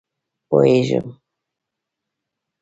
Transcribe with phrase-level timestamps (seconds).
[0.49, 1.07] _پوهېږم.